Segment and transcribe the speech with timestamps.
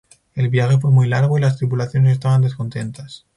[0.33, 3.27] El viaje fue muy largo y las tripulaciones estaban descontentas.